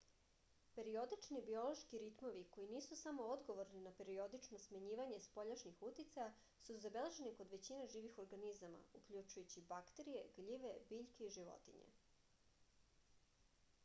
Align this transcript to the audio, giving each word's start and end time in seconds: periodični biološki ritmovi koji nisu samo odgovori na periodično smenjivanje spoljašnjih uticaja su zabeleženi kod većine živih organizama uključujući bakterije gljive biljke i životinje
periodični 0.77 1.41
biološki 1.49 1.99
ritmovi 2.03 2.39
koji 2.55 2.69
nisu 2.71 2.97
samo 3.01 3.27
odgovori 3.33 3.81
na 3.83 3.91
periodično 3.99 4.61
smenjivanje 4.63 5.19
spoljašnjih 5.27 5.83
uticaja 5.91 6.31
su 6.69 6.79
zabeleženi 6.87 7.35
kod 7.43 7.53
većine 7.57 7.87
živih 7.97 8.17
organizama 8.25 8.81
uključujući 9.03 9.65
bakterije 9.75 10.25
gljive 10.41 10.73
biljke 10.89 11.29
i 11.31 11.37
životinje 11.39 11.95